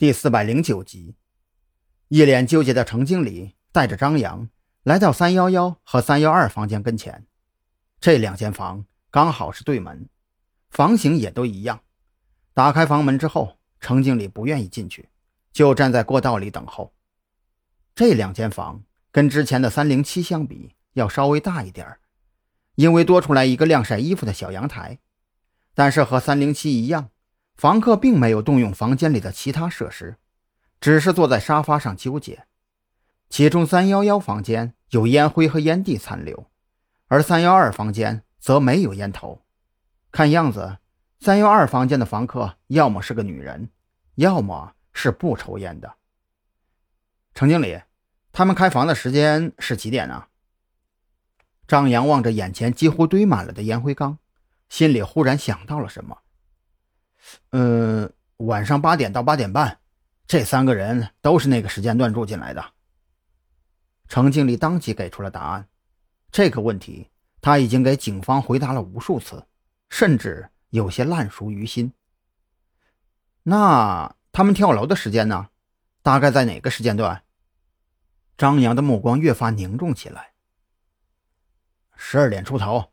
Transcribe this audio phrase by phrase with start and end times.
[0.00, 1.14] 第四百零九集，
[2.08, 4.48] 一脸纠结的程经理带着张扬
[4.82, 7.26] 来到三幺幺和三幺二房间跟前。
[8.00, 10.08] 这两间房刚好是对门，
[10.70, 11.82] 房型也都一样。
[12.54, 15.10] 打开房门之后，程经理不愿意进去，
[15.52, 16.94] 就站在过道里等候。
[17.94, 18.82] 这两间房
[19.12, 21.98] 跟之前的三零七相比，要稍微大一点
[22.76, 24.98] 因为多出来一个晾晒衣服的小阳台。
[25.74, 27.10] 但是和三零七一样。
[27.60, 30.16] 房客并没有动用房间里的其他设施，
[30.80, 32.46] 只是坐在沙发上纠结。
[33.28, 36.46] 其中三幺幺房间有烟灰和烟蒂残留，
[37.08, 39.42] 而三幺二房间则没有烟头。
[40.10, 40.78] 看样子，
[41.18, 43.68] 三幺二房间的房客要么是个女人，
[44.14, 45.96] 要么是不抽烟的。
[47.34, 47.82] 程经理，
[48.32, 50.24] 他们开房的时间是几点呢？
[51.68, 54.16] 张扬望着眼前几乎堆满了的烟灰缸，
[54.70, 56.16] 心里忽然想到了什么。
[57.50, 59.78] 嗯，晚上八点到八点半，
[60.26, 62.64] 这三个人都是那个时间段住进来的。
[64.08, 65.68] 程经理当即给出了答案。
[66.32, 67.08] 这个问题
[67.40, 69.46] 他已经给警方回答了无数次，
[69.88, 71.92] 甚至有些烂熟于心。
[73.42, 75.48] 那他们跳楼的时间呢？
[76.02, 77.22] 大概在哪个时间段？
[78.38, 80.32] 张扬的目光越发凝重起来。
[81.94, 82.92] 十二点出头，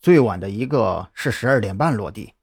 [0.00, 2.34] 最晚的一个是十二点半落地。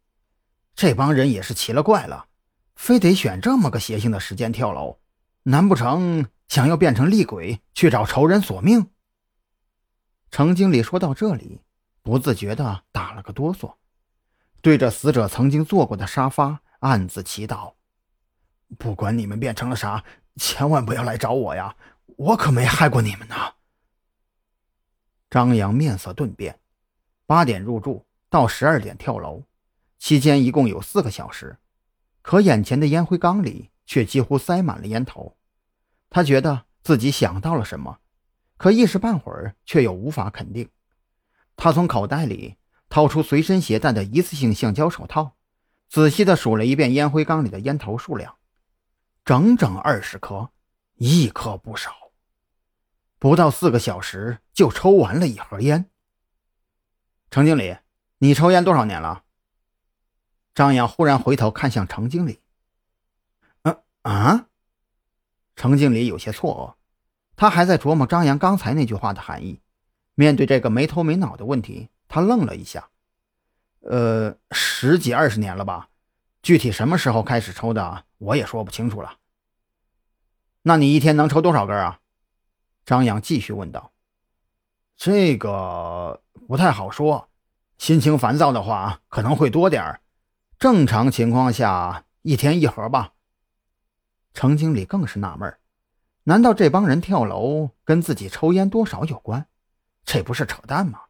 [0.76, 2.28] 这帮人也是奇了怪了，
[2.76, 5.00] 非得选这么个邪性的时间跳楼，
[5.44, 8.90] 难不成想要变成厉鬼去找仇人索命？
[10.30, 11.62] 程经理说到这里，
[12.04, 13.76] 不自觉地打了个哆嗦，
[14.60, 17.74] 对着死者曾经坐过的沙发暗自祈祷
[18.78, 20.04] ：“不管你们变成了啥，
[20.36, 21.74] 千万不要来找我呀！
[22.18, 23.54] 我可没害过你们呐！”
[25.32, 26.60] 张扬面色顿变，
[27.26, 29.42] 八点入住到十二点跳楼。
[30.06, 31.58] 期间一共有四个小时，
[32.22, 35.36] 可眼前的烟灰缸里却几乎塞满了烟头。
[36.12, 37.98] 他觉得自己想到了什么，
[38.56, 40.70] 可一时半会儿却又无法肯定。
[41.56, 42.58] 他从口袋里
[42.88, 45.38] 掏出随身携带的一次性橡胶手套，
[45.90, 48.36] 仔细地数了一遍烟灰缸里的烟头数量，
[49.24, 50.52] 整整二十颗，
[50.98, 51.92] 一颗不少。
[53.18, 55.90] 不到四个小时就抽完了一盒烟。
[57.32, 57.76] 程经理，
[58.20, 59.24] 你抽烟多少年了？
[60.56, 62.40] 张扬忽然回头看向程经理
[63.64, 64.48] ，“嗯啊？”
[65.58, 69.60] 程经理有些错愕，他还在琢磨张扬刚才那句话的含义。
[70.16, 72.90] 面对这个没头没脑的问题，他愣了一下
[73.84, 75.90] ，“呃，十几二十年了吧？
[76.42, 79.18] 具体什么时候开始抽的，我也说不清楚了。
[80.62, 82.00] 那你一天能抽多少根啊？”
[82.86, 83.92] 张扬继续问道。
[84.96, 87.30] “这个不太好说，
[87.78, 90.00] 心情烦躁的话可能会多点儿。”
[90.66, 93.14] 正常情况下，一天一盒吧。
[94.34, 95.60] 程经理更是纳闷
[96.24, 99.46] 难道这帮人跳楼跟自己抽烟多少有关？
[100.06, 101.02] 这不是扯淡吗？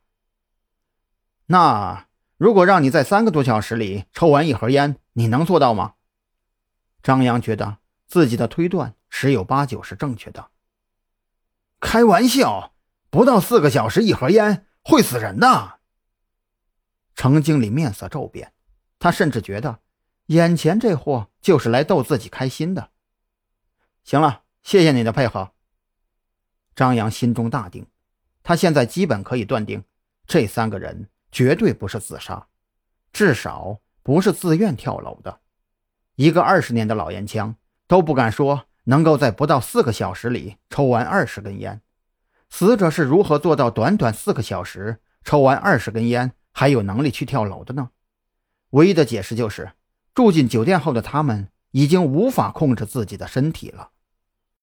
[1.46, 2.06] 那
[2.36, 5.94] 如果让你在三个多小时里抽完一盒烟，你能做到吗？
[7.02, 7.78] 张扬觉得
[8.08, 10.50] 自己的推断十有八九是正确的。
[11.80, 12.74] 开玩笑，
[13.10, 15.80] 不到四个小时一盒烟会死人的。
[17.16, 18.52] 程经理面色骤变。
[19.06, 19.82] 他甚至觉得，
[20.30, 22.90] 眼前这货就是来逗自己开心的。
[24.04, 25.52] 行了，谢谢你的配合。
[26.76, 27.86] 张扬心中大定，
[28.42, 29.84] 他现在基本可以断定，
[30.26, 32.48] 这三个人绝对不是自杀，
[33.14, 35.40] 至少不是自愿跳楼的。
[36.16, 37.56] 一个二十年的老烟枪
[37.86, 41.80] 都不敢说能够在不到四个小时里抽完二十根烟，
[42.50, 47.92] 死者是如何做到短短四个小时抽完二十根烟，还有能力去跳楼的呢？
[48.76, 49.72] 唯一的解释就是，
[50.14, 53.92] 住进酒店后的他们已经无法控制自己的身体了。